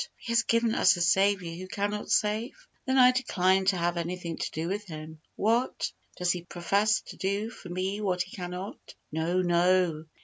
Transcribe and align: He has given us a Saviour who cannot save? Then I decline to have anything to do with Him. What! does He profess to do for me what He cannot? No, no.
He 0.17 0.31
has 0.31 0.41
given 0.41 0.73
us 0.73 0.97
a 0.97 1.01
Saviour 1.01 1.53
who 1.55 1.67
cannot 1.67 2.09
save? 2.09 2.65
Then 2.87 2.97
I 2.97 3.11
decline 3.11 3.65
to 3.65 3.77
have 3.77 3.97
anything 3.97 4.35
to 4.35 4.49
do 4.49 4.67
with 4.67 4.83
Him. 4.85 5.21
What! 5.35 5.91
does 6.17 6.31
He 6.31 6.41
profess 6.43 7.01
to 7.01 7.17
do 7.17 7.51
for 7.51 7.69
me 7.69 8.01
what 8.01 8.23
He 8.23 8.31
cannot? 8.35 8.95
No, 9.11 9.43
no. 9.43 10.05